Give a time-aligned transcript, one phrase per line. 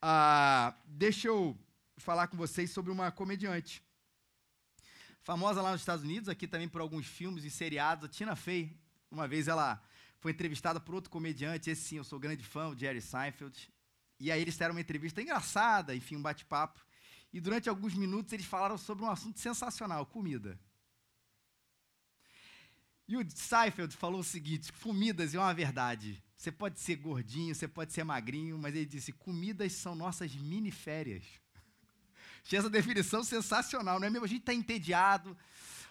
[0.00, 1.58] Ah, deixa eu
[1.96, 3.82] falar com vocês sobre uma comediante.
[5.20, 8.78] Famosa lá nos Estados Unidos, aqui também por alguns filmes e seriados, a Tina Fey.
[9.10, 9.82] Uma vez ela
[10.20, 13.70] foi entrevistada por outro comediante, esse sim, eu sou grande fã, o Jerry Seinfeld.
[14.20, 16.80] E aí eles deram uma entrevista engraçada, enfim, um bate-papo.
[17.32, 20.58] E durante alguns minutos eles falaram sobre um assunto sensacional, comida.
[23.06, 26.22] E o Seinfeld falou o seguinte: comidas é uma verdade.
[26.38, 30.70] Você pode ser gordinho, você pode ser magrinho, mas ele disse: comidas são nossas mini
[30.70, 31.24] férias.
[32.46, 34.24] Achei essa definição sensacional, não é mesmo?
[34.24, 35.36] A gente está entediado,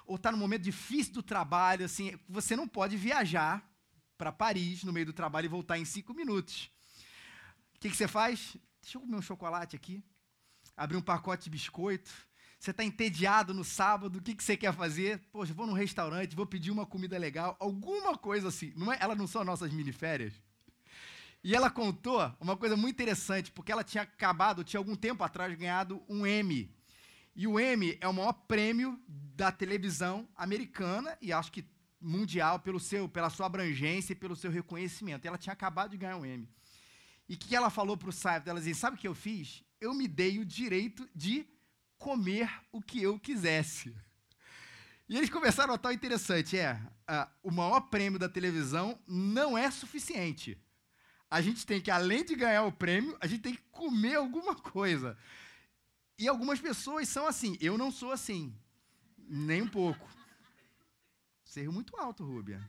[0.05, 3.61] ou está num momento difícil do trabalho, assim, você não pode viajar
[4.17, 6.71] para Paris no meio do trabalho e voltar em cinco minutos.
[7.75, 8.55] O que, que você faz?
[8.81, 10.01] Deixa eu comer um chocolate aqui,
[10.77, 12.09] abrir um pacote de biscoito.
[12.59, 15.19] Você está entediado no sábado, o que, que você quer fazer?
[15.31, 18.73] Poxa, vou num restaurante, vou pedir uma comida legal, alguma coisa assim.
[18.75, 20.33] Não é, elas não são nossas miniférias?
[21.43, 25.55] E ela contou uma coisa muito interessante, porque ela tinha acabado, tinha algum tempo atrás,
[25.55, 26.75] ganhado um Emmy.
[27.35, 31.63] E o Emmy é o maior prêmio da televisão americana e acho que
[32.01, 35.23] mundial pelo seu, pela sua abrangência e pelo seu reconhecimento.
[35.23, 36.49] E ela tinha acabado de ganhar um Emmy.
[37.29, 38.49] E o que ela falou para o Seinfeld?
[38.49, 39.63] Ela dizia, sabe o que eu fiz?
[39.79, 41.45] Eu me dei o direito de
[41.97, 43.95] comer o que eu quisesse.
[45.09, 46.77] E eles começaram a notar interessante, é,
[47.41, 50.57] o maior prêmio da televisão não é suficiente.
[51.29, 54.55] A gente tem que, além de ganhar o prêmio, a gente tem que comer alguma
[54.55, 55.17] coisa.
[56.17, 57.57] E algumas pessoas são assim.
[57.59, 58.53] Eu não sou assim.
[59.17, 60.07] Nem um pouco.
[61.43, 62.61] Você riu muito alto, Rúbia.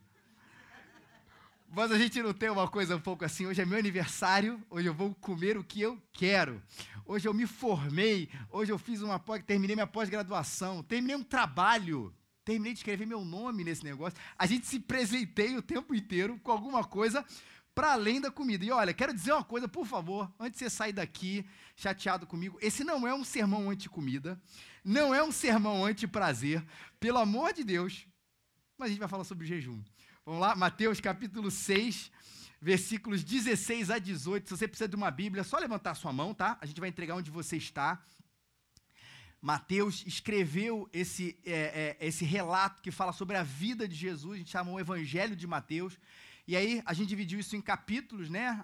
[1.71, 3.47] Mas a gente não tem uma coisa um pouco assim.
[3.47, 6.63] Hoje é meu aniversário, hoje eu vou comer o que eu quero.
[7.05, 12.13] Hoje eu me formei, hoje eu fiz uma pós, terminei minha pós-graduação, terminei um trabalho,
[12.43, 14.19] terminei de escrever meu nome nesse negócio.
[14.39, 17.25] A gente se presenteia o tempo inteiro com alguma coisa
[17.75, 18.65] para além da comida.
[18.65, 22.59] E olha, quero dizer uma coisa, por favor, antes de você sair daqui chateado comigo,
[22.63, 24.41] esse não é um sermão anti-comida,
[24.83, 26.65] não é um sermão anti-prazer,
[26.99, 28.07] pelo amor de Deus.
[28.79, 29.83] Mas a gente vai falar sobre jejum.
[30.29, 32.13] Vamos lá, Mateus capítulo 6,
[32.61, 34.47] versículos 16 a 18.
[34.47, 36.59] Se você precisa de uma Bíblia, é só levantar sua mão, tá?
[36.61, 38.05] A gente vai entregar onde você está.
[39.41, 44.37] Mateus escreveu esse, é, é, esse relato que fala sobre a vida de Jesus, a
[44.37, 45.99] gente chama o Evangelho de Mateus.
[46.47, 48.63] E aí a gente dividiu isso em capítulos, né?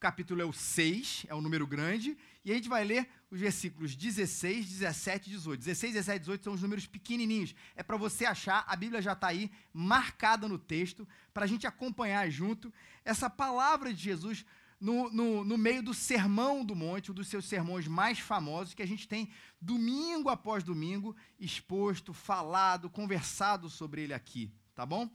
[0.00, 3.94] Capítulo é o 6, é o número grande, e a gente vai ler os versículos
[3.94, 5.60] 16, 17 e 18.
[5.60, 7.54] 16, 17 e 18 são os números pequenininhos.
[7.76, 11.66] É para você achar, a Bíblia já está aí marcada no texto, para a gente
[11.66, 12.72] acompanhar junto
[13.04, 14.44] essa palavra de Jesus
[14.80, 18.82] no, no, no, meio do Sermão do Monte, um dos seus sermões mais famosos, que
[18.82, 19.30] a gente tem
[19.60, 25.10] domingo após domingo exposto, falado, conversado sobre ele aqui, tá bom?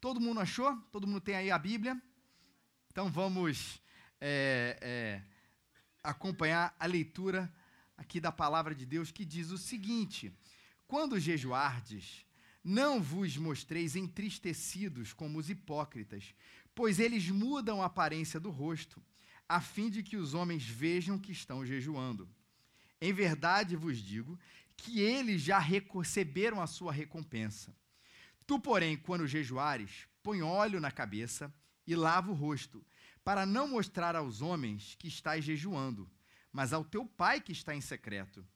[0.00, 0.74] Todo mundo achou?
[0.90, 2.00] Todo mundo tem aí a Bíblia?
[2.90, 3.78] Então vamos
[4.20, 5.22] é, é,
[6.02, 7.52] acompanhar a leitura
[7.96, 10.32] aqui da palavra de Deus que diz o seguinte:
[10.86, 12.26] Quando jejuardes,
[12.62, 16.34] não vos mostreis entristecidos como os hipócritas,
[16.74, 19.02] pois eles mudam a aparência do rosto,
[19.48, 22.28] a fim de que os homens vejam que estão jejuando.
[23.00, 24.38] Em verdade vos digo
[24.76, 27.74] que eles já receberam a sua recompensa.
[28.46, 31.52] Tu, porém, quando jejuares, põe óleo na cabeça
[31.86, 32.84] e lava o rosto,
[33.24, 36.10] para não mostrar aos homens que estás jejuando,
[36.52, 38.46] mas ao teu pai que está em secreto.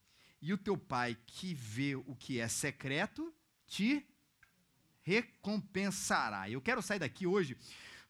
[0.41, 3.33] E o teu pai que vê o que é secreto
[3.67, 4.07] te
[5.03, 6.49] recompensará.
[6.49, 7.57] Eu quero sair daqui hoje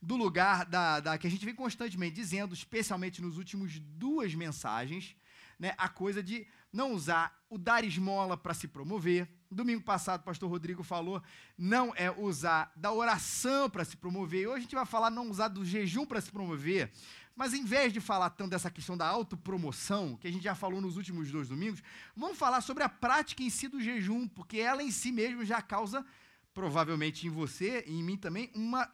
[0.00, 5.16] do lugar da, da, que a gente vem constantemente dizendo, especialmente nos últimos duas mensagens,
[5.58, 9.28] né, a coisa de não usar o dar esmola para se promover.
[9.54, 11.22] Domingo passado, o pastor Rodrigo falou,
[11.56, 14.48] não é usar da oração para se promover.
[14.48, 16.90] Hoje a gente vai falar não usar do jejum para se promover.
[17.36, 20.80] Mas em vez de falar tanto dessa questão da autopromoção, que a gente já falou
[20.80, 21.82] nos últimos dois domingos,
[22.14, 25.60] vamos falar sobre a prática em si do jejum, porque ela em si mesmo já
[25.60, 26.06] causa,
[26.52, 28.88] provavelmente em você e em mim também, uma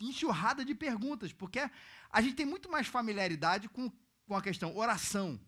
[0.00, 1.60] enxurrada de perguntas, porque
[2.10, 3.92] a gente tem muito mais familiaridade com,
[4.26, 5.38] com a questão oração.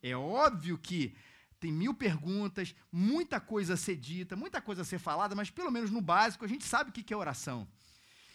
[0.00, 1.14] É óbvio que
[1.62, 5.70] tem mil perguntas, muita coisa a ser dita, muita coisa a ser falada, mas pelo
[5.70, 7.68] menos no básico a gente sabe o que é oração.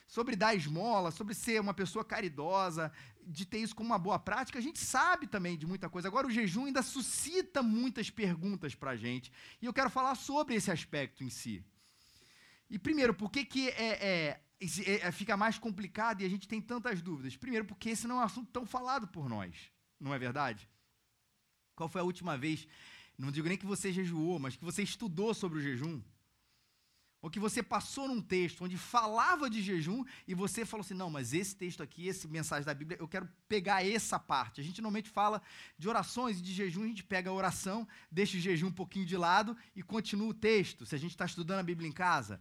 [0.07, 2.89] Sobre dar esmola, sobre ser uma pessoa caridosa,
[3.21, 6.07] de ter isso como uma boa prática, a gente sabe também de muita coisa.
[6.07, 9.29] Agora, o jejum ainda suscita muitas perguntas para a gente.
[9.61, 11.61] E eu quero falar sobre esse aspecto em si.
[12.69, 16.47] E primeiro, por que, que é, é, é, é fica mais complicado e a gente
[16.47, 17.35] tem tantas dúvidas?
[17.35, 19.53] Primeiro, porque esse não é um assunto tão falado por nós,
[19.99, 20.69] não é verdade?
[21.75, 22.65] Qual foi a última vez
[23.17, 26.01] não digo nem que você jejuou, mas que você estudou sobre o jejum.
[27.19, 31.09] ou que você passou num texto onde falava de jejum e você falou assim: não,
[31.09, 34.61] mas esse texto aqui, esse mensagem da Bíblia, eu quero pegar essa parte.
[34.61, 35.41] A gente normalmente fala
[35.77, 39.05] de orações e de jejum, a gente pega a oração, deixa o jejum um pouquinho
[39.05, 42.39] de lado e continua o texto, se a gente está estudando a Bíblia em casa.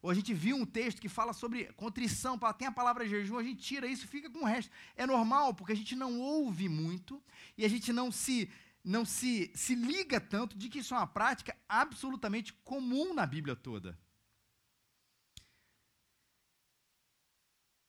[0.00, 3.42] Ou a gente viu um texto que fala sobre contrição, tem a palavra jejum, a
[3.42, 4.70] gente tira isso, fica com o resto.
[4.96, 7.22] É normal, porque a gente não ouve muito
[7.56, 8.50] e a gente não se
[8.84, 13.54] não se, se liga tanto de que isso é uma prática absolutamente comum na Bíblia
[13.54, 13.98] toda.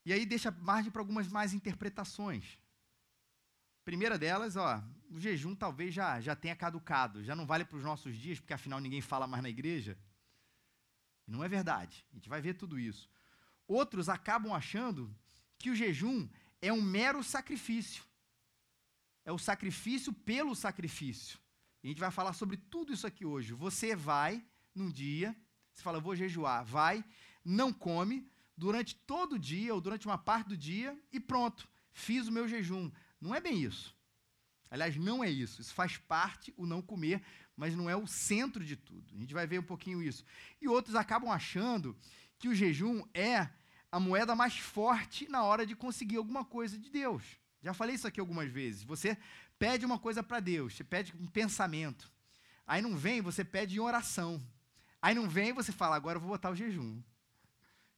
[0.06, 2.60] E aí deixa margem para algumas mais interpretações.
[3.86, 7.84] Primeira delas, ó, o jejum talvez já, já tenha caducado, já não vale para os
[7.84, 9.98] nossos dias, porque afinal ninguém fala mais na igreja.
[11.26, 12.06] Não é verdade.
[12.12, 13.10] A gente vai ver tudo isso.
[13.68, 15.16] Outros acabam achando
[15.58, 16.28] que o jejum
[16.62, 18.04] é um mero sacrifício.
[19.26, 21.40] É o sacrifício pelo sacrifício.
[21.82, 23.54] E a gente vai falar sobre tudo isso aqui hoje.
[23.54, 24.44] Você vai
[24.74, 25.36] num dia,
[25.74, 27.04] você fala, vou jejuar, vai,
[27.44, 32.28] não come, durante todo o dia ou durante uma parte do dia e pronto, fiz
[32.28, 32.92] o meu jejum.
[33.20, 33.96] Não é bem isso.
[34.70, 35.62] Aliás, não é isso.
[35.62, 37.22] Isso faz parte o não comer,
[37.56, 39.14] mas não é o centro de tudo.
[39.16, 40.26] A gente vai ver um pouquinho isso.
[40.60, 41.96] E outros acabam achando
[42.40, 43.50] que o jejum é
[43.92, 47.24] a moeda mais forte na hora de conseguir alguma coisa de Deus.
[47.64, 48.84] Já falei isso aqui algumas vezes.
[48.84, 49.18] Você
[49.58, 52.12] pede uma coisa para Deus, você pede um pensamento.
[52.68, 54.42] Aí não vem, você pede em oração.
[55.02, 57.02] Aí não vem, você fala, agora eu vou botar o jejum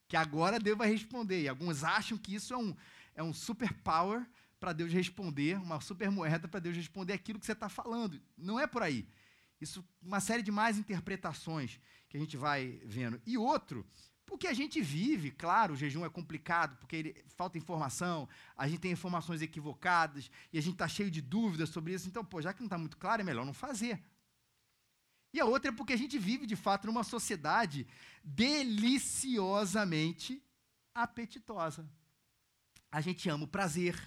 [0.08, 1.42] que agora Deus vai responder.
[1.42, 2.76] E alguns acham que isso é um,
[3.16, 4.26] é um super power
[4.60, 8.22] para Deus responder, uma super moeda para Deus responder aquilo que você está falando.
[8.38, 9.08] Não é por aí.
[9.60, 11.80] Isso, uma série de mais interpretações
[12.10, 13.22] que a gente vai vendo.
[13.26, 13.86] E outro,
[14.36, 18.28] porque a gente vive, claro, o jejum é complicado, porque ele, falta informação,
[18.58, 22.10] a gente tem informações equivocadas, e a gente está cheio de dúvidas sobre isso.
[22.10, 24.04] Então, pô, já que não está muito claro, é melhor não fazer.
[25.32, 27.88] E a outra é porque a gente vive, de fato, numa sociedade
[28.22, 30.44] deliciosamente
[30.94, 31.90] apetitosa.
[32.92, 33.98] A gente ama o prazer.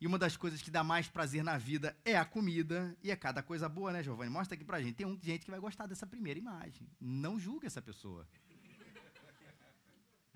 [0.00, 2.96] E uma das coisas que dá mais prazer na vida é a comida.
[3.00, 4.28] E é cada coisa boa, né, Giovanni?
[4.28, 4.96] Mostra aqui pra gente.
[4.96, 6.90] Tem um, gente que vai gostar dessa primeira imagem.
[7.00, 8.26] Não julga essa pessoa.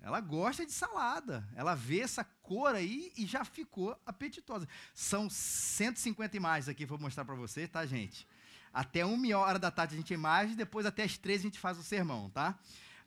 [0.01, 1.47] Ela gosta de salada.
[1.55, 4.67] Ela vê essa cor aí e já ficou apetitosa.
[4.93, 8.27] São 150 imagens aqui, vou mostrar para você, tá, gente?
[8.73, 11.77] Até uma hora da tarde a gente imagem, depois até as três a gente faz
[11.77, 12.57] o sermão, tá?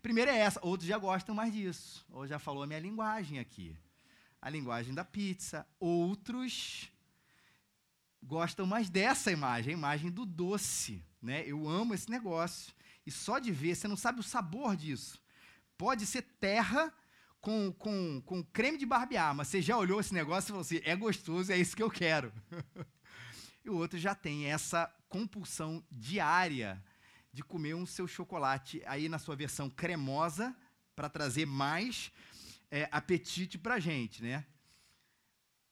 [0.01, 2.07] Primeiro é essa, outros já gostam mais disso.
[2.11, 3.77] Ou já falou a minha linguagem aqui.
[4.41, 5.67] A linguagem da pizza.
[5.81, 6.93] Outros
[8.23, 11.03] gostam mais dessa imagem, a imagem do doce.
[11.21, 11.43] Né?
[11.47, 12.73] Eu amo esse negócio.
[13.07, 15.24] E só de ver, você não sabe o sabor disso.
[15.77, 16.93] Pode ser terra
[17.41, 20.81] com, com, com creme de barbear, mas você já olhou esse negócio e falou assim:
[20.83, 22.33] é gostoso, é isso que eu quero.
[23.65, 26.83] e o outro já tem essa compulsão diária
[27.33, 30.57] de comer um seu chocolate aí na sua versão cremosa
[30.95, 32.13] para trazer mais
[32.71, 34.47] é, apetite para gente, né?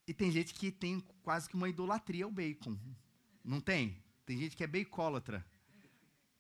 [0.06, 2.76] E tem gente que tem quase que uma idolatria ao bacon,
[3.44, 3.96] não tem?
[4.26, 5.46] Tem gente que é bacólatra.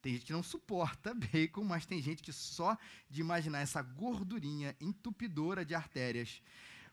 [0.02, 2.76] Tem gente que não suporta bacon, mas tem gente que só
[3.08, 6.42] de imaginar essa gordurinha entupidora de artérias,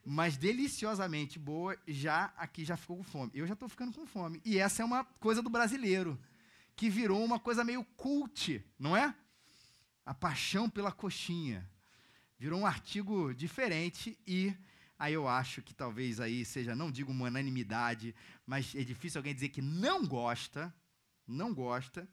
[0.06, 3.32] mas deliciosamente boa, já aqui já ficou com fome.
[3.34, 4.40] Eu já estou ficando com fome.
[4.46, 6.18] E essa é uma coisa do brasileiro
[6.76, 9.14] que virou uma coisa meio cult, não é?
[10.06, 11.70] A paixão pela coxinha.
[12.38, 14.56] Virou um artigo diferente e
[14.98, 18.16] aí eu acho que talvez aí seja, não digo uma unanimidade,
[18.46, 20.74] mas é difícil alguém dizer que não gosta,
[21.28, 22.08] não gosta,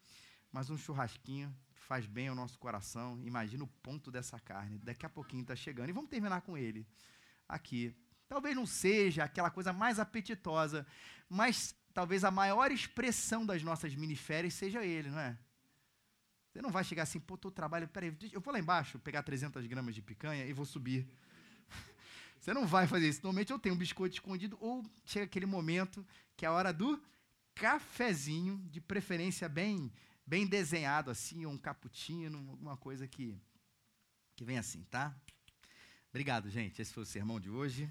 [0.56, 3.20] mas um churrasquinho faz bem ao nosso coração.
[3.26, 4.78] Imagina o ponto dessa carne.
[4.78, 5.90] Daqui a pouquinho está chegando.
[5.90, 6.86] E vamos terminar com ele
[7.46, 7.94] aqui.
[8.26, 10.86] Talvez não seja aquela coisa mais apetitosa,
[11.28, 15.36] mas talvez a maior expressão das nossas miniférias seja ele, não é?
[16.48, 19.66] Você não vai chegar assim, pô, tô trabalho, peraí, eu vou lá embaixo pegar 300
[19.66, 21.06] gramas de picanha e vou subir.
[22.40, 23.20] Você não vai fazer isso.
[23.22, 26.02] Normalmente eu tenho um biscoito escondido ou chega aquele momento
[26.34, 26.98] que é a hora do
[27.54, 29.92] cafezinho, de preferência bem
[30.26, 33.38] bem desenhado assim, um cappuccino, alguma coisa que
[34.34, 35.16] que vem assim, tá?
[36.10, 36.80] Obrigado, gente.
[36.80, 37.90] Esse foi o sermão de hoje.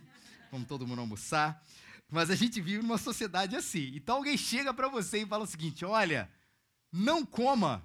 [0.52, 1.64] Vamos todo mundo almoçar.
[2.08, 3.92] Mas a gente vive numa sociedade assim.
[3.96, 6.32] Então alguém chega para você e fala o seguinte: olha,
[6.92, 7.84] não coma.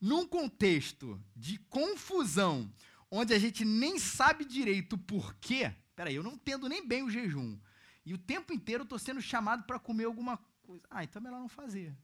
[0.00, 2.72] Num contexto de confusão,
[3.10, 7.10] onde a gente nem sabe direito por quê, peraí, eu não entendo nem bem o
[7.10, 7.58] jejum.
[8.04, 10.82] E o tempo inteiro eu estou sendo chamado para comer alguma coisa.
[10.88, 11.94] Ah, então é melhor não fazer.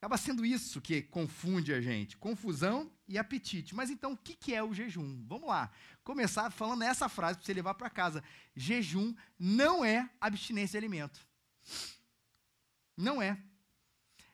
[0.00, 3.74] Acaba sendo isso que confunde a gente: confusão e apetite.
[3.74, 5.22] Mas então, o que é o jejum?
[5.28, 5.70] Vamos lá.
[6.02, 8.24] Começar falando essa frase para você levar para casa:
[8.56, 11.20] jejum não é abstinência de alimento.
[12.96, 13.38] Não é.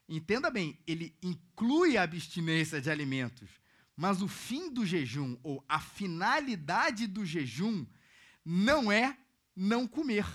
[0.09, 3.51] entenda bem, ele inclui a abstinência de alimentos,
[3.97, 7.85] mas o fim do jejum, ou a finalidade do jejum,
[8.45, 9.19] não é
[9.55, 10.27] não comer.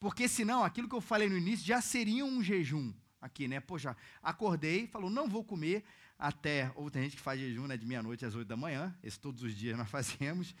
[0.00, 2.92] Porque senão, aquilo que eu falei no início já seria um jejum
[3.24, 3.58] aqui, né?
[3.58, 5.82] Poxa, acordei, falou, não vou comer
[6.18, 6.70] até.
[6.74, 9.42] Ou tem gente que faz jejum né, de meia-noite às oito da manhã, esse todos
[9.42, 10.54] os dias nós fazemos.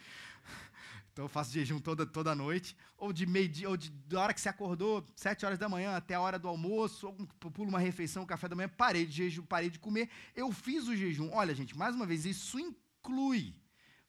[1.12, 4.34] Então eu faço jejum toda, toda noite, ou de meio dia, ou de, da hora
[4.34, 7.14] que você acordou, sete horas da manhã até a hora do almoço, ou
[7.52, 10.96] pulo uma refeição, café da manhã, parei de jejum, parei de comer, eu fiz o
[10.96, 11.30] jejum.
[11.32, 13.54] Olha, gente, mais uma vez, isso inclui,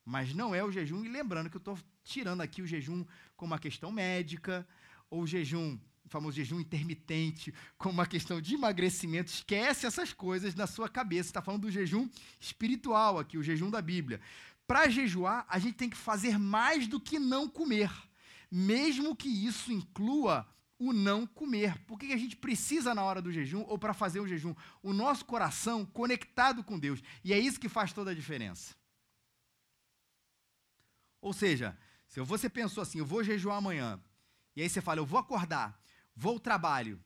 [0.04, 3.06] mas não é o jejum, e lembrando que eu estou tirando aqui o jejum
[3.38, 4.68] como uma questão médica,
[5.08, 9.32] ou o jejum, o famoso jejum intermitente, como uma questão de emagrecimento.
[9.32, 11.30] Esquece essas coisas na sua cabeça.
[11.30, 12.08] Está falando do jejum
[12.40, 14.22] espiritual aqui, o jejum da Bíblia.
[14.68, 17.92] Para jejuar, a gente tem que fazer mais do que não comer,
[18.52, 20.48] mesmo que isso inclua
[20.78, 21.80] o não comer.
[21.86, 24.56] Por que a gente precisa na hora do jejum ou para fazer o jejum?
[24.84, 27.02] O nosso coração conectado com Deus.
[27.24, 28.76] E é isso que faz toda a diferença.
[31.22, 34.00] Ou seja, se você pensou assim, eu vou jejuar amanhã,
[34.56, 35.80] e aí você fala, eu vou acordar,
[36.16, 37.04] vou ao trabalho,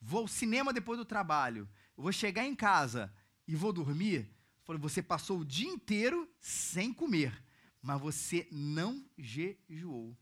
[0.00, 3.12] vou ao cinema depois do trabalho, vou chegar em casa
[3.46, 4.30] e vou dormir,
[4.78, 7.42] você passou o dia inteiro sem comer,
[7.80, 10.16] mas você não jejuou.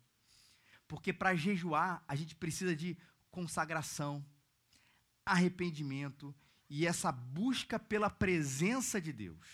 [0.87, 2.97] Porque para jejuar, a gente precisa de
[3.31, 4.25] consagração,
[5.25, 6.35] arrependimento
[6.69, 9.47] e essa busca pela presença de Deus.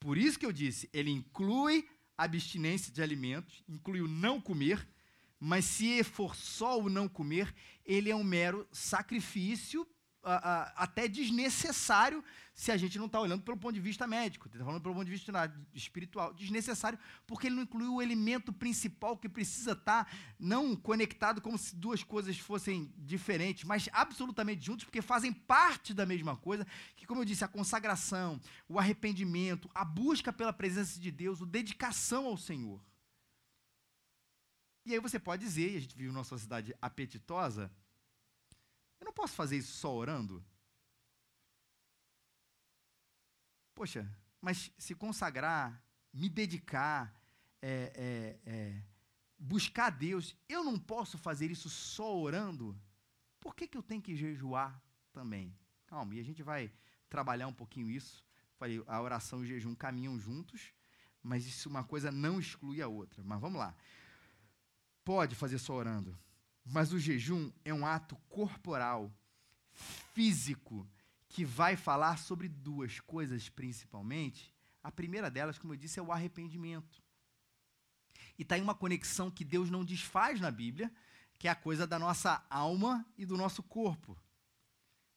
[0.00, 4.86] Por isso que eu disse, ele inclui a abstinência de alimentos, inclui o não comer,
[5.40, 7.52] mas se for só o não comer,
[7.84, 9.86] ele é um mero sacrifício
[10.22, 12.22] até desnecessário
[12.54, 15.06] se a gente não está olhando pelo ponto de vista médico, está falando pelo ponto
[15.06, 15.32] de vista
[15.72, 16.34] espiritual.
[16.34, 21.56] Desnecessário porque ele não inclui o elemento principal que precisa estar tá não conectado como
[21.56, 26.66] se duas coisas fossem diferentes, mas absolutamente juntos, porque fazem parte da mesma coisa,
[26.96, 31.46] que como eu disse, a consagração, o arrependimento, a busca pela presença de Deus, a
[31.46, 32.78] dedicação ao Senhor.
[34.90, 37.70] E aí você pode dizer, e a gente vive numa sociedade apetitosa,
[38.98, 40.44] eu não posso fazer isso só orando?
[43.72, 44.04] Poxa,
[44.40, 45.80] mas se consagrar,
[46.12, 47.14] me dedicar,
[47.62, 48.82] é, é, é,
[49.38, 52.76] buscar Deus, eu não posso fazer isso só orando?
[53.38, 54.82] Por que, que eu tenho que jejuar
[55.12, 55.56] também?
[55.86, 56.72] Calma, e a gente vai
[57.08, 58.26] trabalhar um pouquinho isso.
[58.56, 60.74] Falei, a oração e o jejum caminham juntos,
[61.22, 63.22] mas isso uma coisa não exclui a outra.
[63.22, 63.76] Mas vamos lá.
[65.10, 66.16] Pode fazer só orando.
[66.64, 69.12] Mas o jejum é um ato corporal,
[70.14, 70.88] físico,
[71.28, 74.54] que vai falar sobre duas coisas principalmente.
[74.80, 77.02] A primeira delas, como eu disse, é o arrependimento.
[78.38, 80.92] E está em uma conexão que Deus não desfaz na Bíblia,
[81.40, 84.16] que é a coisa da nossa alma e do nosso corpo.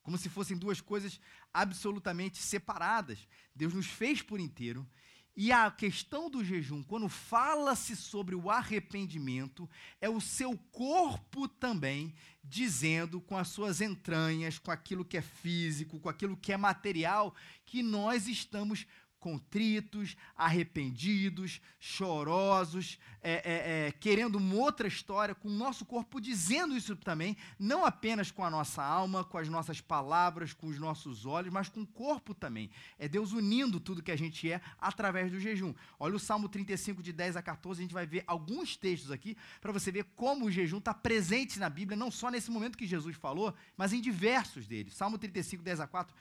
[0.01, 1.19] Como se fossem duas coisas
[1.53, 3.27] absolutamente separadas.
[3.55, 4.89] Deus nos fez por inteiro
[5.35, 9.67] e a questão do jejum, quando fala-se sobre o arrependimento,
[9.99, 12.13] é o seu corpo também
[12.43, 17.33] dizendo com as suas entranhas, com aquilo que é físico, com aquilo que é material,
[17.65, 18.85] que nós estamos
[19.23, 26.75] contritos, arrependidos, chorosos, é, é, é, querendo uma outra história, com o nosso corpo dizendo
[26.75, 31.25] isso também, não apenas com a nossa alma, com as nossas palavras, com os nossos
[31.25, 32.69] olhos, mas com o corpo também.
[32.99, 35.73] É Deus unindo tudo que a gente é através do jejum.
[35.97, 39.37] Olha o Salmo 35, de 10 a 14, a gente vai ver alguns textos aqui
[39.61, 42.85] para você ver como o jejum está presente na Bíblia, não só nesse momento que
[42.85, 44.95] Jesus falou, mas em diversos deles.
[44.95, 46.13] Salmo 35, 10 a 4,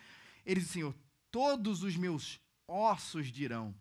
[0.47, 0.95] ele diz: Senhor,
[1.33, 2.39] todos os meus
[2.73, 3.75] ossos dirão: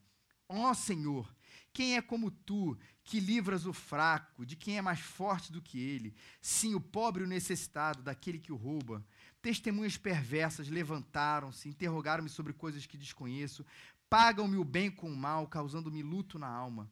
[0.50, 1.34] Ó oh, Senhor,
[1.74, 5.80] quem é como tu, que livras o fraco, de quem é mais forte do que
[5.80, 6.14] ele?
[6.42, 9.06] Sim, o pobre e o necessitado, daquele que o rouba.
[9.42, 13.66] Testemunhas perversas levantaram-se, interrogaram-me sobre coisas que desconheço,
[14.10, 16.92] pagam-me o bem com o mal, causando-me luto na alma.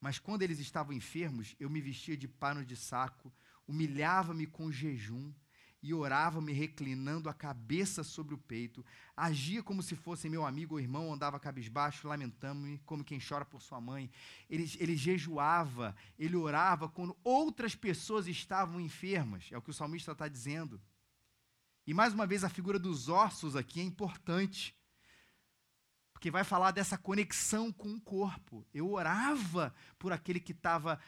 [0.00, 3.32] Mas quando eles estavam enfermos, eu me vestia de pano de saco,
[3.66, 5.32] humilhava-me com jejum
[5.82, 8.84] e orava me reclinando a cabeça sobre o peito,
[9.16, 13.62] agia como se fosse meu amigo ou irmão, andava cabisbaixo, lamentando-me como quem chora por
[13.62, 14.10] sua mãe.
[14.50, 20.12] Ele, ele jejuava, ele orava quando outras pessoas estavam enfermas, é o que o salmista
[20.12, 20.80] está dizendo.
[21.86, 24.76] E mais uma vez a figura dos ossos aqui é importante,
[26.12, 28.66] porque vai falar dessa conexão com o corpo.
[28.74, 30.98] Eu orava por aquele que estava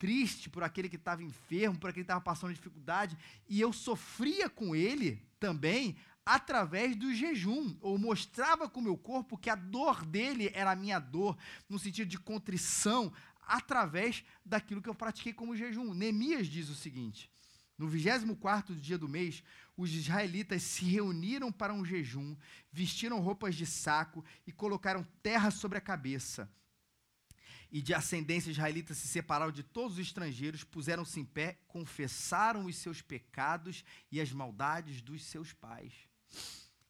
[0.00, 3.16] triste por aquele que estava enfermo, por aquele que estava passando dificuldade,
[3.46, 9.36] e eu sofria com ele também através do jejum, ou mostrava com o meu corpo
[9.36, 11.36] que a dor dele era a minha dor,
[11.68, 15.92] no sentido de contrição, através daquilo que eu pratiquei como jejum.
[15.92, 17.30] Neemias diz o seguinte:
[17.76, 19.42] No 24 dia do mês,
[19.76, 22.34] os israelitas se reuniram para um jejum,
[22.72, 26.50] vestiram roupas de saco e colocaram terra sobre a cabeça.
[27.72, 32.76] E de ascendência israelita se separaram de todos os estrangeiros, puseram-se em pé, confessaram os
[32.76, 35.92] seus pecados e as maldades dos seus pais.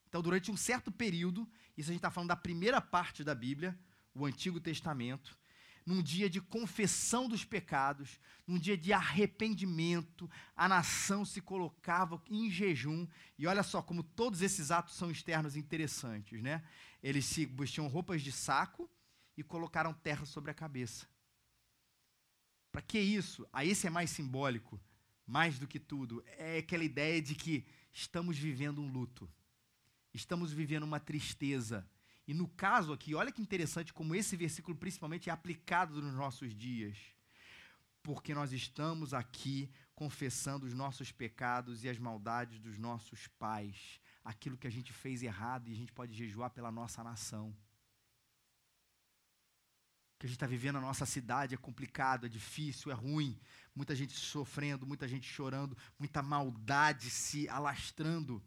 [0.09, 3.79] Então, durante um certo período, isso a gente está falando da primeira parte da Bíblia,
[4.15, 5.39] o Antigo Testamento,
[5.85, 12.51] num dia de confissão dos pecados, num dia de arrependimento, a nação se colocava em
[12.51, 13.07] jejum.
[13.39, 16.63] E olha só como todos esses atos são externos interessantes, né?
[17.03, 18.91] Eles se vestiam roupas de saco
[19.41, 21.07] e colocaram terra sobre a cabeça.
[22.71, 23.47] Para que isso?
[23.53, 24.81] Aí esse é mais simbólico,
[25.27, 26.23] mais do que tudo.
[26.39, 29.29] É aquela ideia de que estamos vivendo um luto.
[30.15, 31.89] Estamos vivendo uma tristeza
[32.31, 36.55] e no caso aqui, olha que interessante como esse versículo principalmente é aplicado nos nossos
[36.55, 36.97] dias.
[38.05, 44.57] Porque nós estamos aqui confessando os nossos pecados e as maldades dos nossos pais, aquilo
[44.57, 47.53] que a gente fez errado e a gente pode jejuar pela nossa nação.
[50.21, 53.37] Que a gente está vivendo na nossa cidade é complicado, é difícil, é ruim,
[53.75, 58.41] muita gente sofrendo, muita gente chorando, muita maldade se alastrando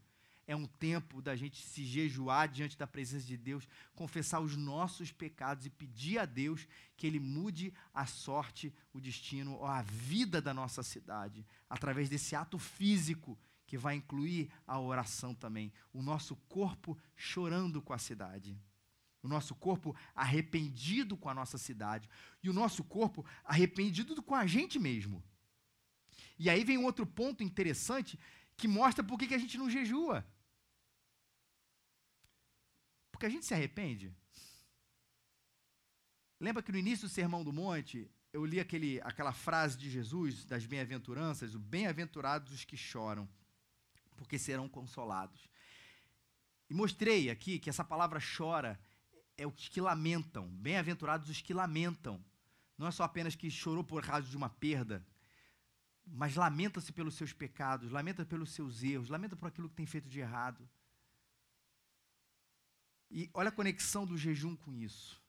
[0.46, 5.12] é um tempo da gente se jejuar diante da presença de Deus, confessar os nossos
[5.12, 10.42] pecados e pedir a Deus que Ele mude a sorte, o destino, ou a vida
[10.42, 15.72] da nossa cidade, através desse ato físico que vai incluir a oração também.
[15.94, 18.58] O nosso corpo chorando com a cidade.
[19.24, 22.10] O nosso corpo arrependido com a nossa cidade.
[22.44, 25.24] E o nosso corpo arrependido com a gente mesmo.
[26.38, 28.20] E aí vem um outro ponto interessante
[28.58, 30.26] que mostra por que a gente não jejua.
[33.12, 34.14] Porque a gente se arrepende.
[36.40, 40.44] Lembra que no início do Sermão do Monte, eu li aquele, aquela frase de Jesus,
[40.44, 43.30] das bem-aventuranças, o bem-aventurados os que choram,
[44.18, 45.48] porque serão consolados.
[46.70, 48.78] E mostrei aqui que essa palavra chora
[49.38, 52.24] é os que lamentam, bem-aventurados os que lamentam.
[52.78, 55.06] Não é só apenas que chorou por causa de uma perda,
[56.06, 60.10] mas lamenta-se pelos seus pecados, lamenta pelos seus erros, lamenta por aquilo que tem feito
[60.10, 60.68] de errado.
[63.10, 65.22] E olha a conexão do jejum com isso.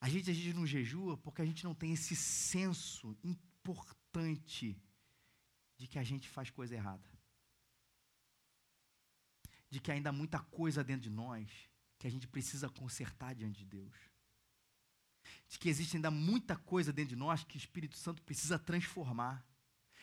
[0.00, 4.80] A gente, a gente não jejua porque a gente não tem esse senso importante
[5.76, 7.08] de que a gente faz coisa errada.
[9.68, 13.58] De que ainda há muita coisa dentro de nós que a gente precisa consertar diante
[13.58, 13.94] de Deus
[15.48, 19.44] de que existe ainda muita coisa dentro de nós que o Espírito Santo precisa transformar.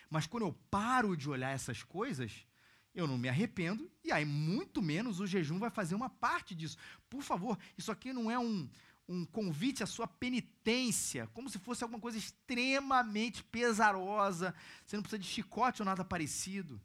[0.09, 2.45] Mas quando eu paro de olhar essas coisas,
[2.93, 6.77] eu não me arrependo, e aí muito menos o jejum vai fazer uma parte disso.
[7.09, 8.69] Por favor, isso aqui não é um,
[9.07, 14.53] um convite à sua penitência, como se fosse alguma coisa extremamente pesarosa,
[14.85, 16.81] você não precisa de chicote ou nada parecido.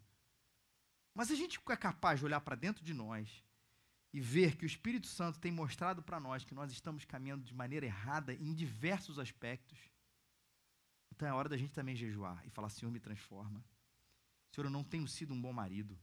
[1.13, 3.43] Mas a gente é capaz de olhar para dentro de nós
[4.13, 7.53] e ver que o Espírito Santo tem mostrado para nós que nós estamos caminhando de
[7.53, 9.79] maneira errada em diversos aspectos,
[11.11, 13.63] então é hora da gente também jejuar e falar: Senhor, me transforma.
[14.51, 15.97] Senhor, eu não tenho sido um bom marido.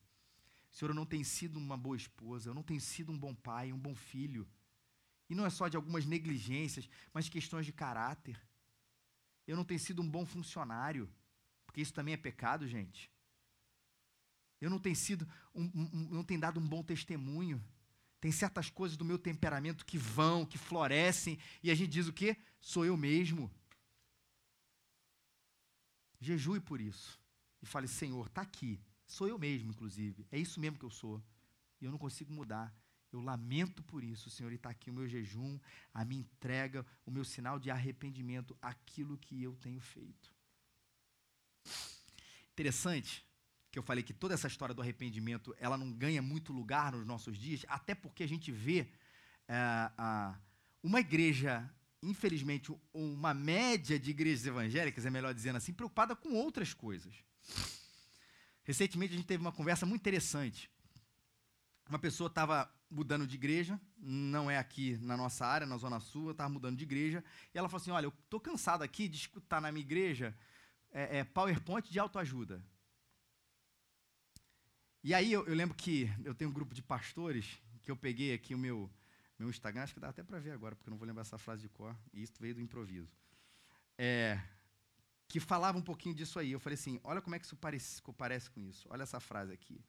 [0.70, 2.50] Senhor, eu não tenho sido uma boa esposa.
[2.50, 4.48] Eu não tenho sido um bom pai, um bom filho.
[5.28, 8.40] E não é só de algumas negligências, mas questões de caráter.
[9.46, 11.12] Eu não tenho sido um bom funcionário,
[11.66, 13.10] porque isso também é pecado, gente.
[14.60, 17.62] Eu não tenho sido, um, um, não tenho dado um bom testemunho.
[18.20, 22.12] Tem certas coisas do meu temperamento que vão, que florescem, e a gente diz o
[22.12, 22.36] quê?
[22.60, 23.50] Sou eu mesmo.
[26.20, 27.20] Jejue por isso.
[27.62, 28.80] E fale, Senhor, está aqui.
[29.06, 30.26] Sou eu mesmo, inclusive.
[30.32, 31.22] É isso mesmo que eu sou.
[31.80, 32.74] E eu não consigo mudar.
[33.12, 35.58] Eu lamento por isso, Senhor, e está aqui o meu jejum,
[35.94, 40.34] a minha entrega, o meu sinal de arrependimento, aquilo que eu tenho feito.
[42.52, 43.27] Interessante
[43.78, 47.06] que eu falei que toda essa história do arrependimento ela não ganha muito lugar nos
[47.06, 48.88] nossos dias, até porque a gente vê
[49.46, 49.90] é,
[50.82, 56.74] uma igreja, infelizmente, uma média de igrejas evangélicas, é melhor dizendo assim, preocupada com outras
[56.74, 57.14] coisas.
[58.64, 60.68] Recentemente a gente teve uma conversa muito interessante.
[61.88, 66.32] Uma pessoa estava mudando de igreja, não é aqui na nossa área, na Zona Sul,
[66.32, 67.22] estava mudando de igreja,
[67.54, 70.36] e ela falou assim: Olha, eu estou cansado aqui de escutar na minha igreja
[70.90, 72.60] é, é, PowerPoint de autoajuda.
[75.08, 78.34] E aí eu, eu, lembro que eu tenho um grupo de pastores que eu peguei
[78.34, 78.90] aqui o meu,
[79.38, 81.38] meu Instagram, acho que dá até para ver agora, porque eu não vou lembrar essa
[81.38, 83.10] frase de cor, e isso veio do improviso.
[83.96, 84.38] É,
[85.26, 86.52] que falava um pouquinho disso aí.
[86.52, 88.86] Eu falei assim: olha como é que isso parece, parece com isso.
[88.90, 89.80] Olha essa frase aqui.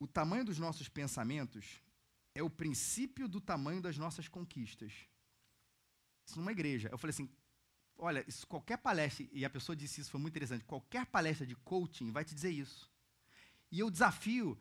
[0.00, 1.82] O tamanho dos nossos pensamentos
[2.34, 4.94] é o princípio do tamanho das nossas conquistas.
[6.26, 6.88] Isso numa igreja.
[6.90, 7.28] Eu falei assim:
[7.98, 11.54] olha, isso, qualquer palestra, e a pessoa disse isso, foi muito interessante, qualquer palestra de
[11.54, 12.90] coaching vai te dizer isso.
[13.72, 14.56] E eu desafio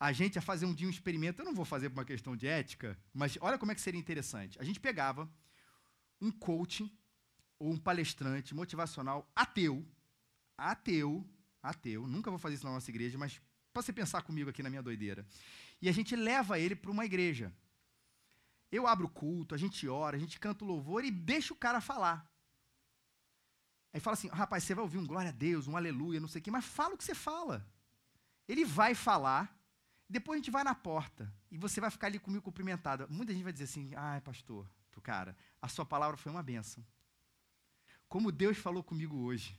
[0.00, 2.34] a gente a fazer um dia um experimento, eu não vou fazer por uma questão
[2.34, 4.58] de ética, mas olha como é que seria interessante.
[4.58, 5.30] A gente pegava
[6.20, 6.90] um coaching
[7.58, 9.86] ou um palestrante motivacional ateu,
[10.56, 11.24] ateu,
[11.62, 13.40] ateu, nunca vou fazer isso na nossa igreja, mas
[13.72, 15.26] para você pensar comigo aqui na minha doideira.
[15.80, 17.52] E a gente leva ele para uma igreja.
[18.72, 21.56] Eu abro o culto, a gente ora, a gente canta o louvor e deixa o
[21.56, 22.28] cara falar.
[23.92, 26.40] Aí fala assim, rapaz, você vai ouvir um glória a Deus, um aleluia, não sei
[26.40, 27.64] o quê, mas fala o que você fala.
[28.48, 29.56] Ele vai falar,
[30.08, 33.06] depois a gente vai na porta e você vai ficar ali comigo cumprimentada.
[33.08, 36.84] Muita gente vai dizer assim, ai, pastor, pro cara, a sua palavra foi uma benção.
[38.08, 39.58] Como Deus falou comigo hoje.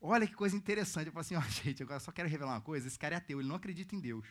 [0.00, 1.06] Olha que coisa interessante.
[1.06, 3.18] Eu falo assim, ó, oh, gente, agora só quero revelar uma coisa, esse cara é
[3.18, 4.26] ateu, ele não acredita em Deus.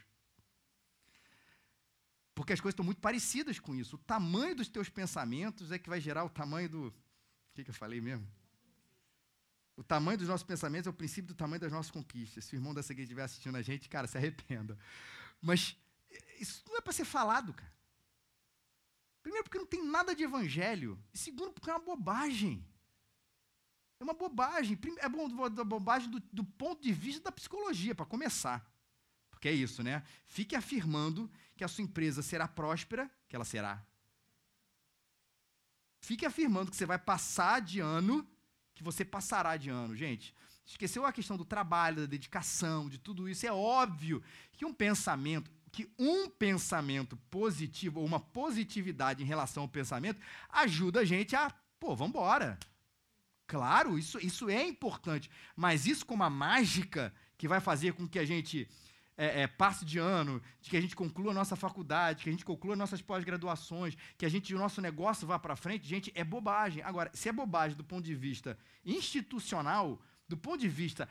[2.36, 3.96] Porque as coisas estão muito parecidas com isso.
[3.96, 6.88] O tamanho dos teus pensamentos é que vai gerar o tamanho do.
[6.88, 6.94] O
[7.54, 8.28] que, que eu falei mesmo?
[9.78, 12.46] O tamanho dos nossos pensamentos é o princípio do tamanho das nossas conquistas.
[12.46, 14.78] Se o irmão dessa igreja estiver assistindo a gente, cara, se arrependa.
[15.42, 15.78] Mas
[16.40, 17.74] isso não é para ser falado, cara.
[19.22, 20.98] Primeiro, porque não tem nada de evangelho.
[21.14, 22.66] E segundo, porque é uma bobagem.
[24.00, 24.80] É uma bobagem.
[25.00, 25.28] É bom,
[25.66, 28.66] bobagem do, do ponto de vista da psicologia, para começar.
[29.32, 30.04] Porque é isso, né?
[30.26, 33.86] Fique afirmando que a sua empresa será próspera, que ela será.
[36.00, 38.28] Fique afirmando que você vai passar de ano,
[38.76, 39.96] que você passará de ano.
[39.96, 40.36] Gente,
[40.66, 43.48] esqueceu a questão do trabalho, da dedicação, de tudo isso.
[43.48, 49.70] É óbvio que um pensamento, que um pensamento positivo, ou uma positividade em relação ao
[49.70, 52.60] pensamento, ajuda a gente a, pô, vamos embora.
[53.48, 55.30] Claro, isso, isso é importante.
[55.56, 58.68] Mas isso com uma mágica que vai fazer com que a gente
[59.18, 62.32] é, é, passe de ano, de que a gente conclua a nossa faculdade, que a
[62.32, 66.24] gente conclua nossas pós-graduações, que a gente, o nosso negócio vá para frente, gente, é
[66.24, 66.84] bobagem.
[66.84, 71.08] Agora, se é bobagem do ponto de vista institucional, do ponto de vista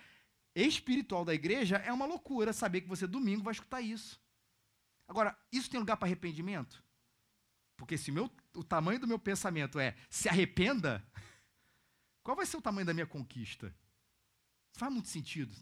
[0.55, 4.21] espiritual da igreja, é uma loucura saber que você domingo vai escutar isso.
[5.09, 6.83] Agora, isso tem lugar para arrependimento?
[7.77, 11.05] Porque se meu, o tamanho do meu pensamento é se arrependa,
[12.23, 13.75] qual vai ser o tamanho da minha conquista?
[14.77, 15.57] Faz muito sentido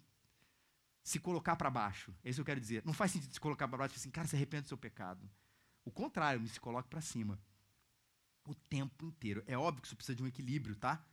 [1.03, 2.15] se colocar para baixo.
[2.23, 2.83] É isso que eu quero dizer.
[2.85, 5.29] Não faz sentido se colocar para baixo e assim, cara, se arrepende do seu pecado.
[5.85, 7.39] O contrário, me se coloque para cima.
[8.45, 9.43] O tempo inteiro.
[9.47, 11.05] É óbvio que isso precisa de um equilíbrio, tá?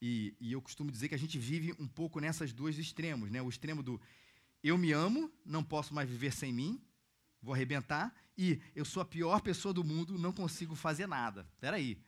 [0.00, 3.42] E, e, eu costumo dizer que a gente vive um pouco nessas dois extremos, né?
[3.42, 4.00] O extremo do
[4.62, 6.80] eu me amo, não posso mais viver sem mim,
[7.40, 11.46] vou arrebentar, e eu sou a pior pessoa do mundo, não consigo fazer nada.
[11.54, 12.00] Espera aí.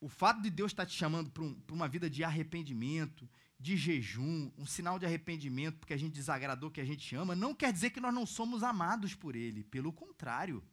[0.00, 3.28] O fato de Deus estar te chamando para um, uma vida de arrependimento,
[3.60, 7.54] de jejum, um sinal de arrependimento porque a gente desagradou que a gente ama, não
[7.54, 9.62] quer dizer que nós não somos amados por Ele.
[9.62, 10.64] Pelo contrário.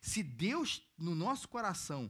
[0.00, 2.08] Se Deus, no nosso coração,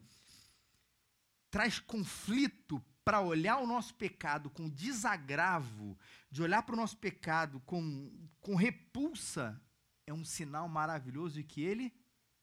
[1.50, 5.98] traz conflito para olhar o nosso pecado com desagravo,
[6.30, 9.58] de olhar para o nosso pecado com, com repulsa,
[10.06, 11.90] é um sinal maravilhoso de que Ele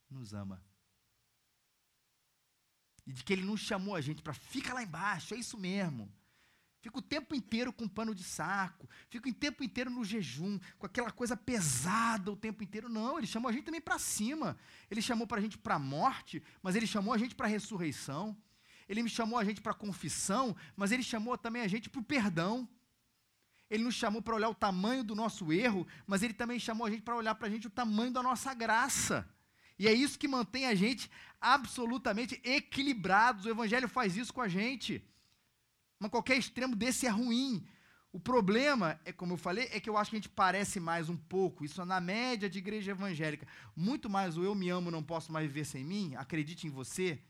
[0.10, 0.60] nos ama.
[3.06, 6.12] E de que Ele nos chamou a gente para ficar lá embaixo, é isso mesmo.
[6.88, 10.86] Fico o tempo inteiro com pano de saco, fico o tempo inteiro no jejum, com
[10.86, 12.88] aquela coisa pesada o tempo inteiro.
[12.88, 14.58] Não, ele chamou a gente também para cima.
[14.90, 17.50] Ele chamou para a gente para a morte, mas ele chamou a gente para a
[17.50, 18.38] ressurreição.
[18.88, 22.00] Ele me chamou a gente para a confissão, mas ele chamou também a gente para
[22.00, 22.66] o perdão.
[23.70, 26.90] Ele nos chamou para olhar o tamanho do nosso erro, mas ele também chamou a
[26.90, 29.30] gente para olhar para a gente o tamanho da nossa graça.
[29.78, 33.44] E é isso que mantém a gente absolutamente equilibrados.
[33.44, 35.06] O Evangelho faz isso com a gente.
[36.00, 37.66] Mas qualquer extremo desse é ruim.
[38.12, 41.10] O problema, é como eu falei, é que eu acho que a gente parece mais
[41.10, 44.90] um pouco, isso é na média de igreja evangélica, muito mais o eu me amo,
[44.90, 47.22] não posso mais viver sem mim, acredite em você,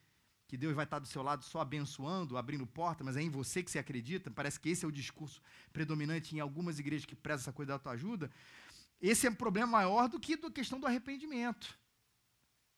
[0.48, 3.62] que Deus vai estar do seu lado só abençoando, abrindo porta, mas é em você
[3.64, 5.42] que você acredita, parece que esse é o discurso
[5.74, 8.32] predominante em algumas igrejas que prezam essa coisa da tua ajuda.
[9.02, 11.78] Esse é um problema maior do que a questão do arrependimento.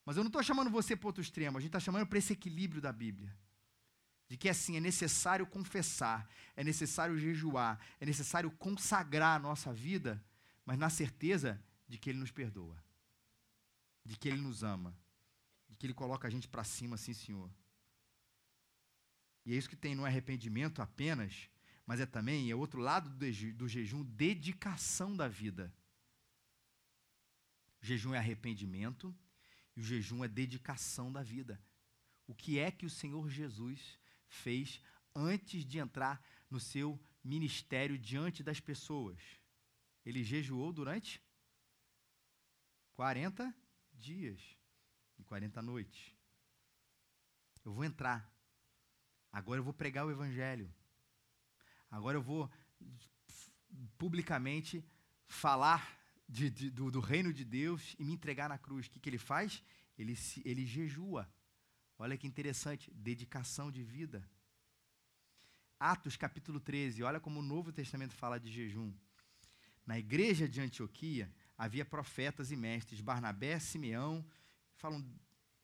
[0.04, 2.32] Mas eu não estou chamando você para outro extremo, a gente está chamando para esse
[2.32, 3.32] equilíbrio da Bíblia
[4.30, 10.24] de que assim é necessário confessar, é necessário jejuar, é necessário consagrar a nossa vida,
[10.64, 12.80] mas na certeza de que Ele nos perdoa,
[14.04, 14.96] de que Ele nos ama,
[15.68, 17.50] de que Ele coloca a gente para cima, sim, Senhor.
[19.44, 21.50] E é isso que tem no arrependimento apenas,
[21.84, 25.74] mas é também, é outro lado do, do jejum, dedicação da vida.
[27.82, 29.12] O jejum é arrependimento
[29.74, 31.60] e o jejum é dedicação da vida.
[32.28, 33.98] O que é que o Senhor Jesus
[34.30, 34.80] fez
[35.14, 39.20] antes de entrar no seu ministério diante das pessoas.
[40.06, 41.22] Ele jejuou durante
[42.94, 43.54] 40
[43.92, 44.40] dias
[45.18, 46.16] e 40 noites.
[47.62, 48.30] Eu vou entrar
[49.32, 50.72] Agora eu vou pregar o evangelho.
[51.90, 52.50] Agora eu vou
[53.96, 54.84] publicamente
[55.26, 58.86] falar de, de, do, do, reino de Deus e me entregar na cruz.
[58.86, 59.62] O que, que ele faz?
[59.96, 61.30] Ele, se, ele jejua.
[62.02, 64.26] Olha que interessante, dedicação de vida.
[65.78, 68.90] Atos capítulo 13, olha como o Novo Testamento fala de jejum.
[69.84, 74.24] Na igreja de Antioquia havia profetas e mestres, Barnabé, Simeão,
[74.76, 75.06] falam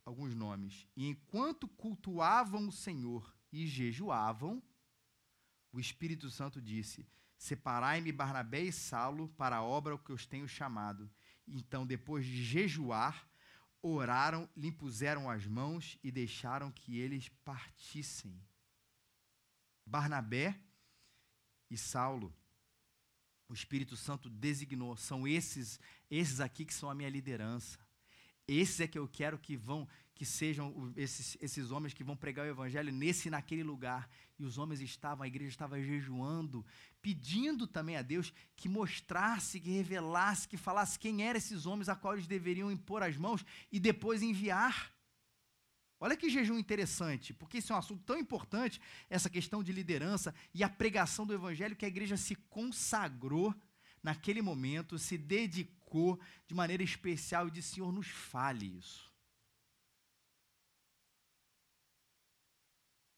[0.04, 0.86] alguns nomes.
[0.94, 4.62] E enquanto cultuavam o Senhor e jejuavam,
[5.72, 11.10] o Espírito Santo disse: Separai-me Barnabé e Saulo para a obra que os tenho chamado.
[11.48, 13.26] Então, depois de jejuar,
[13.82, 18.40] oraram, lhe impuseram as mãos e deixaram que eles partissem.
[19.84, 20.58] Barnabé
[21.70, 22.34] e Saulo,
[23.48, 25.78] o Espírito Santo designou, são esses,
[26.10, 27.78] esses aqui que são a minha liderança.
[28.48, 32.46] Esses é que eu quero que vão, que sejam esses, esses homens que vão pregar
[32.46, 34.08] o evangelho nesse e naquele lugar.
[34.38, 36.64] E os homens estavam, a igreja estava jejuando,
[37.02, 41.94] pedindo também a Deus que mostrasse, que revelasse, que falasse quem eram esses homens a
[41.94, 44.90] quais eles deveriam impor as mãos e depois enviar.
[46.00, 50.34] Olha que jejum interessante, porque isso é um assunto tão importante, essa questão de liderança
[50.54, 53.54] e a pregação do evangelho, que a igreja se consagrou
[54.02, 59.14] naquele momento, se dedicou de maneira especial e disse: Senhor, nos fale isso.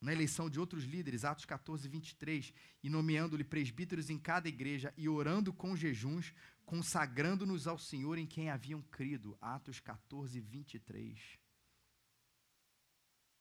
[0.01, 5.09] Na eleição de outros líderes, Atos 14, 23, e nomeando-lhe presbíteros em cada igreja e
[5.09, 6.33] orando com jejuns,
[6.65, 9.37] consagrando-nos ao Senhor em quem haviam crido.
[9.41, 11.39] Atos 14, 23.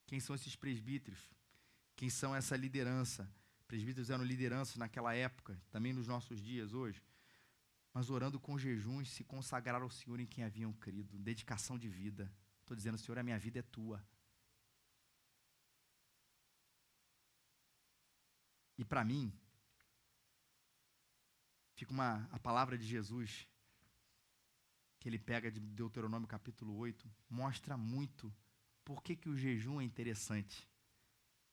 [0.06, 1.30] Quem são esses presbíteros?
[1.94, 3.30] Quem são essa liderança?
[3.68, 7.02] Presbíteros eram liderança naquela época, também nos nossos dias hoje.
[7.92, 11.18] Mas orando com jejuns, se consagraram ao Senhor em quem haviam crido.
[11.18, 12.32] Dedicação de vida.
[12.60, 14.02] Estou dizendo, Senhor, a minha vida é tua.
[18.78, 19.32] E para mim,
[21.74, 23.46] fica uma, a palavra de Jesus,
[25.00, 28.32] que ele pega de Deuteronômio capítulo 8, mostra muito
[28.84, 30.66] por que, que o jejum é interessante?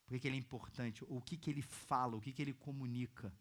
[0.05, 1.03] Por que, que ele é importante?
[1.09, 2.15] O que, que ele fala?
[2.15, 3.33] O que, que ele comunica?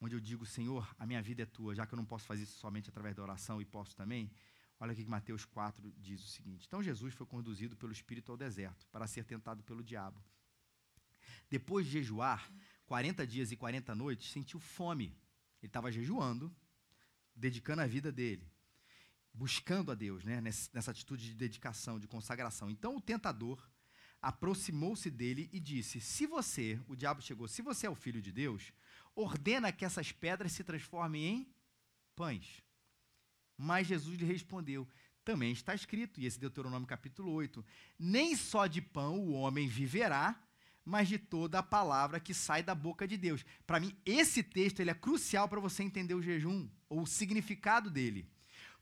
[0.00, 2.44] Onde eu digo, Senhor, a minha vida é tua, já que eu não posso fazer
[2.44, 4.32] isso somente através da oração e posso também.
[4.80, 8.38] Olha o que Mateus 4 diz o seguinte: Então Jesus foi conduzido pelo Espírito ao
[8.38, 10.24] deserto para ser tentado pelo diabo.
[11.50, 12.50] Depois de jejuar
[12.86, 15.16] 40 dias e 40 noites, sentiu fome.
[15.60, 16.54] Ele estava jejuando,
[17.34, 18.52] dedicando a vida dele
[19.34, 20.40] buscando a Deus, né?
[20.40, 22.70] nessa atitude de dedicação, de consagração.
[22.70, 23.66] Então o tentador
[24.20, 28.30] aproximou-se dele e disse: Se você, o diabo chegou, se você é o filho de
[28.30, 28.72] Deus,
[29.14, 31.54] ordena que essas pedras se transformem em
[32.14, 32.62] pães.
[33.56, 34.88] Mas Jesus lhe respondeu:
[35.24, 37.64] Também está escrito, e esse Deuteronômio capítulo 8:
[37.98, 40.40] Nem só de pão o homem viverá,
[40.84, 43.44] mas de toda a palavra que sai da boca de Deus.
[43.66, 47.90] Para mim, esse texto ele é crucial para você entender o jejum, ou o significado
[47.90, 48.28] dele.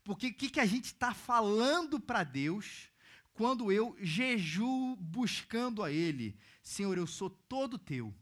[0.03, 2.89] Porque o que, que a gente está falando para Deus
[3.33, 6.37] quando eu jejuo buscando a Ele?
[6.63, 8.13] Senhor, eu sou todo teu.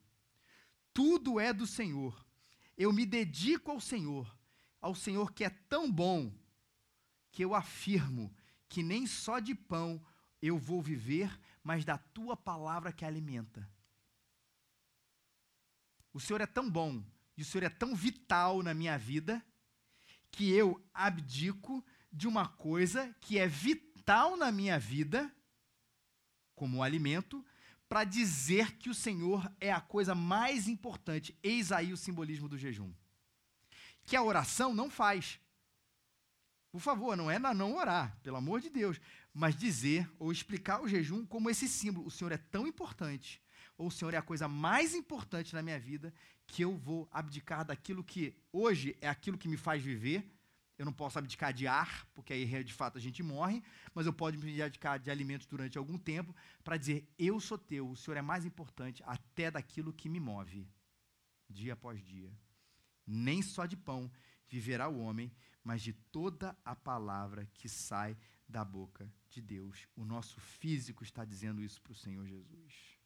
[0.94, 2.26] Tudo é do Senhor.
[2.78, 4.38] Eu me dedico ao Senhor,
[4.82, 6.34] ao Senhor que é tão bom,
[7.32, 8.34] que eu afirmo
[8.68, 10.02] que nem só de pão
[10.42, 13.70] eu vou viver, mas da tua palavra que alimenta.
[16.14, 17.04] O Senhor é tão bom
[17.38, 19.44] e o Senhor é tão vital na minha vida
[20.32, 25.34] que eu abdico de uma coisa que é vital na minha vida,
[26.56, 27.46] como alimento,
[27.88, 31.38] para dizer que o Senhor é a coisa mais importante.
[31.42, 32.94] Eis aí o simbolismo do jejum.
[34.06, 35.40] Que a oração não faz.
[36.72, 39.00] Por favor, não é não orar, pelo amor de Deus,
[39.34, 42.08] mas dizer ou explicar o jejum como esse símbolo.
[42.08, 43.42] O Senhor é tão importante,
[43.78, 46.14] ou o Senhor é a coisa mais importante na minha vida,
[46.48, 50.30] que eu vou abdicar daquilo que hoje é aquilo que me faz viver.
[50.78, 53.62] Eu não posso abdicar de ar, porque aí de fato a gente morre,
[53.94, 57.90] mas eu posso me abdicar de alimentos durante algum tempo para dizer: eu sou teu,
[57.90, 60.68] o Senhor é mais importante até daquilo que me move,
[61.50, 62.32] dia após dia.
[63.06, 64.10] Nem só de pão
[64.48, 65.32] viverá o homem,
[65.64, 69.88] mas de toda a palavra que sai da boca de Deus.
[69.96, 73.00] O nosso físico está dizendo isso para o Senhor Jesus.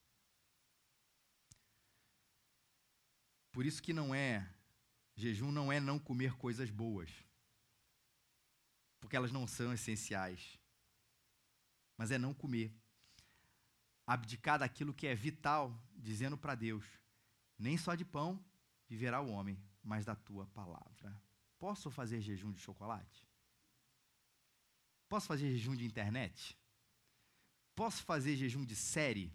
[3.51, 4.51] Por isso que não é,
[5.15, 7.11] jejum não é não comer coisas boas,
[8.99, 10.59] porque elas não são essenciais,
[11.95, 12.75] mas é não comer.
[14.07, 16.83] Abdicar daquilo que é vital, dizendo para Deus:
[17.57, 18.43] nem só de pão
[18.87, 21.21] viverá o homem, mas da tua palavra.
[21.59, 23.32] Posso fazer jejum de chocolate?
[25.13, 26.57] Posso fazer jejum de internet?
[27.75, 29.31] Posso fazer jejum de série?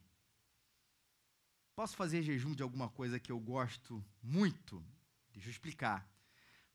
[1.77, 4.85] Posso fazer jejum de alguma coisa que eu gosto muito?
[5.33, 6.13] Deixa eu explicar.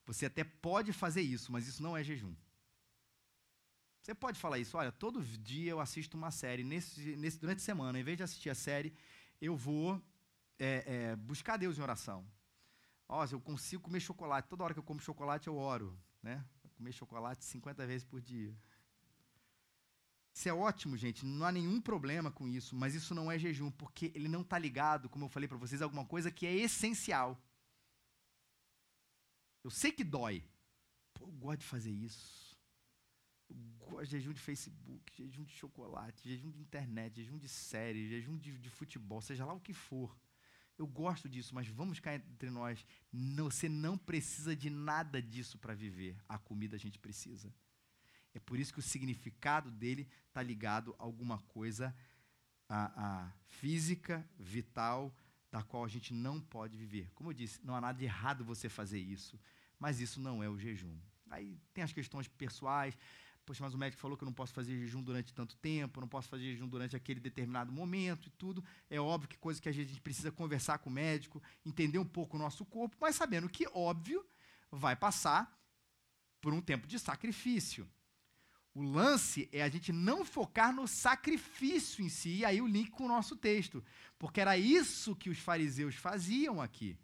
[0.06, 2.34] Você até pode fazer isso, mas isso não é jejum.
[4.02, 7.66] Você pode falar isso, olha, todo dia eu assisto uma série, nesse, nesse, durante a
[7.66, 8.96] semana, em vez de assistir a série,
[9.42, 10.02] eu vou
[10.58, 12.26] é, é, buscar Deus em oração.
[13.10, 16.42] Ó, eu consigo comer chocolate, toda hora que eu como chocolate eu oro, né?
[16.78, 18.56] Comer chocolate 50 vezes por dia.
[20.34, 23.70] Isso é ótimo, gente, não há nenhum problema com isso, mas isso não é jejum,
[23.70, 26.56] porque ele não está ligado, como eu falei para vocês, a alguma coisa que é
[26.56, 27.40] essencial.
[29.64, 30.44] Eu sei que dói.
[31.14, 32.58] Pô, eu gosto de fazer isso.
[33.48, 38.10] Eu gosto de jejum de Facebook, jejum de chocolate, jejum de internet, jejum de série,
[38.10, 40.18] jejum de, de futebol, seja lá o que for.
[40.76, 42.84] Eu gosto disso, mas vamos cá entre nós.
[43.12, 46.18] Não, você não precisa de nada disso para viver.
[46.28, 47.54] A comida a gente precisa.
[48.34, 51.96] É por isso que o significado dele está ligado a alguma coisa
[52.68, 55.16] a, a física, vital,
[55.52, 57.12] da qual a gente não pode viver.
[57.14, 59.40] Como eu disse, não há nada de errado você fazer isso,
[59.78, 60.98] mas isso não é o jejum.
[61.30, 62.98] Aí tem as questões pessoais.
[63.46, 66.08] Poxa, mas o médico falou que eu não posso fazer jejum durante tanto tempo, não
[66.08, 68.64] posso fazer jejum durante aquele determinado momento e tudo.
[68.90, 72.38] É óbvio que coisa que a gente precisa conversar com o médico, entender um pouco
[72.38, 74.26] o nosso corpo, mas sabendo que, óbvio,
[74.72, 75.60] vai passar
[76.40, 77.88] por um tempo de sacrifício.
[78.74, 82.90] O lance é a gente não focar no sacrifício em si, e aí o link
[82.90, 83.84] com o nosso texto.
[84.18, 86.98] Porque era isso que os fariseus faziam aqui.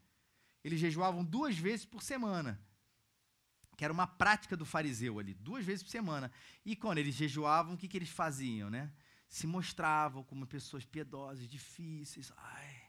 [0.63, 2.59] Eles jejuavam duas vezes por semana.
[3.77, 6.31] Que era uma prática do fariseu ali, duas vezes por semana.
[6.65, 8.91] E quando eles jejuavam, o que, que eles faziam, né?
[9.29, 12.31] Se mostravam como pessoas piedosas, difíceis.
[12.35, 12.81] Ai,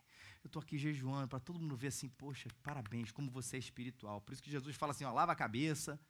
[0.43, 4.23] eu estou aqui jejuando, para todo mundo ver assim, poxa, parabéns, como você é espiritual.
[4.23, 6.01] Por isso que Jesus fala assim, ó, lava a cabeça,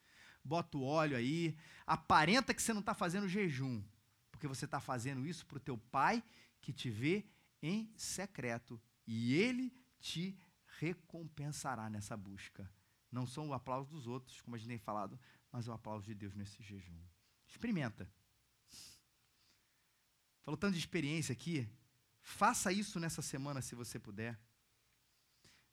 [0.44, 3.82] bota o óleo aí, aparenta que você não está fazendo jejum,
[4.30, 6.22] porque você está fazendo isso para o teu pai
[6.60, 7.26] que te vê
[7.62, 10.38] em secreto e ele te
[10.78, 12.70] recompensará nessa busca.
[13.10, 15.18] Não são o aplauso dos outros, como a gente tem falado,
[15.50, 16.98] mas o aplauso de Deus nesse jejum.
[17.46, 18.08] Experimenta.
[20.42, 21.68] Falou tanto de experiência aqui.
[22.22, 24.38] Faça isso nessa semana, se você puder.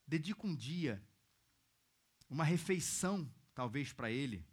[0.05, 1.03] Dedica um dia,
[2.29, 4.45] uma refeição, talvez, para Ele.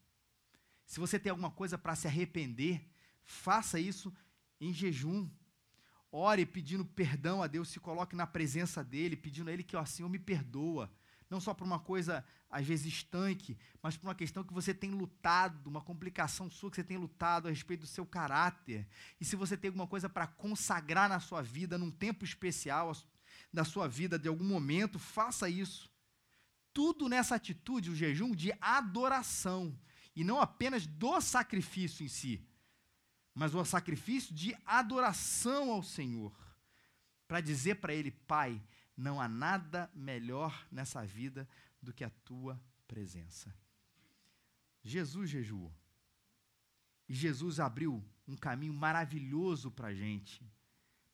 [0.87, 2.87] Se você tem alguma coisa para se arrepender,
[3.25, 4.13] faça isso
[4.61, 5.29] em jejum.
[6.11, 9.85] Ore pedindo perdão a Deus, se coloque na presença dele, pedindo a ele que, ó,
[9.85, 10.91] Senhor, me perdoa.
[11.29, 14.91] Não só por uma coisa, às vezes, estanque, mas por uma questão que você tem
[14.91, 18.87] lutado, uma complicação sua que você tem lutado a respeito do seu caráter.
[19.21, 22.95] E se você tem alguma coisa para consagrar na sua vida, num tempo especial
[23.53, 25.91] da sua vida, de algum momento, faça isso.
[26.73, 29.77] Tudo nessa atitude, o jejum de adoração
[30.15, 32.47] e não apenas do sacrifício em si,
[33.35, 36.33] mas o sacrifício de adoração ao Senhor,
[37.27, 38.63] para dizer para Ele, Pai,
[38.97, 41.49] não há nada melhor nessa vida
[41.83, 43.53] do que a tua presença.
[44.85, 45.75] Jesus jejuou.
[47.09, 50.47] E Jesus abriu um caminho maravilhoso para a gente,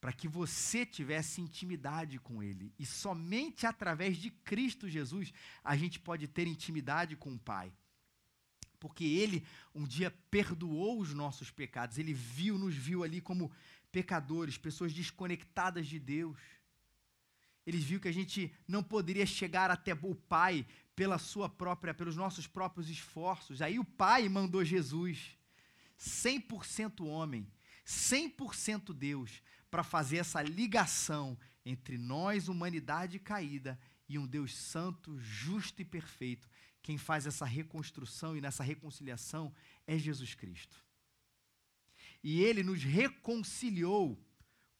[0.00, 2.72] para que você tivesse intimidade com Ele.
[2.78, 5.32] E somente através de Cristo Jesus
[5.64, 7.72] a gente pode ter intimidade com o Pai
[8.80, 11.98] porque ele um dia perdoou os nossos pecados.
[11.98, 13.52] Ele viu, nos viu ali como
[13.92, 16.38] pecadores, pessoas desconectadas de Deus.
[17.66, 20.66] Ele viu que a gente não poderia chegar até o Pai
[20.96, 23.62] pela sua própria, pelos nossos próprios esforços.
[23.62, 25.36] Aí o Pai mandou Jesus,
[25.98, 27.46] 100% homem,
[27.86, 35.80] 100% Deus, para fazer essa ligação entre nós, humanidade caída, e um Deus santo, justo
[35.80, 36.48] e perfeito,
[36.82, 39.52] quem faz essa reconstrução e nessa reconciliação
[39.86, 40.84] é Jesus Cristo.
[42.22, 44.18] E ele nos reconciliou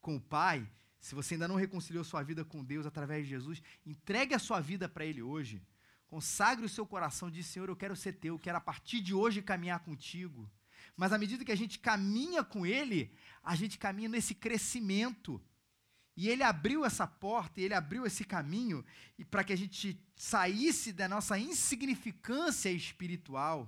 [0.01, 0.69] com o Pai.
[0.99, 4.61] Se você ainda não reconciliou sua vida com Deus através de Jesus, entregue a sua
[4.61, 5.63] vida para Ele hoje.
[6.07, 9.41] Consagre o seu coração, diz: Senhor, eu quero ser teu, quero a partir de hoje
[9.41, 10.51] caminhar contigo.
[10.97, 15.43] Mas à medida que a gente caminha com Ele, a gente caminha nesse crescimento.
[16.21, 18.85] E ele abriu essa porta, e ele abriu esse caminho
[19.31, 23.67] para que a gente saísse da nossa insignificância espiritual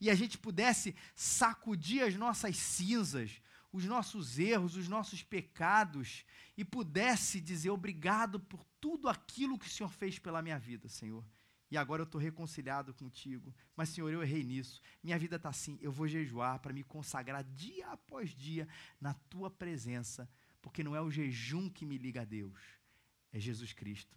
[0.00, 6.24] e a gente pudesse sacudir as nossas cinzas, os nossos erros, os nossos pecados
[6.56, 11.24] e pudesse dizer obrigado por tudo aquilo que o Senhor fez pela minha vida, Senhor.
[11.68, 13.52] E agora eu estou reconciliado contigo.
[13.74, 14.80] Mas, Senhor, eu errei nisso.
[15.02, 15.76] Minha vida está assim.
[15.82, 18.68] Eu vou jejuar para me consagrar dia após dia
[19.00, 20.30] na tua presença
[20.68, 22.60] porque não é o jejum que me liga a Deus,
[23.32, 24.14] é Jesus Cristo.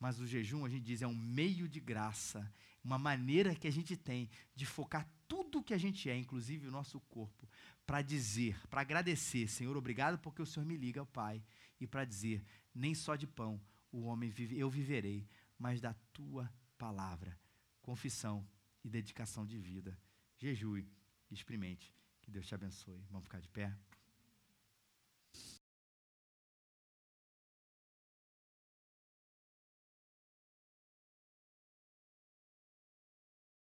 [0.00, 3.70] Mas o jejum, a gente diz, é um meio de graça, uma maneira que a
[3.70, 7.48] gente tem de focar tudo o que a gente é, inclusive o nosso corpo,
[7.86, 11.40] para dizer, para agradecer, Senhor, obrigado porque o Senhor me liga ao Pai,
[11.80, 13.60] e para dizer, nem só de pão
[13.92, 15.24] o homem vive, eu viverei,
[15.56, 17.38] mas da tua palavra.
[17.80, 18.44] Confissão
[18.82, 19.96] e dedicação de vida.
[20.36, 20.84] Jejue,
[21.30, 21.94] experimente.
[22.22, 23.06] Que Deus te abençoe.
[23.08, 23.72] Vamos ficar de pé?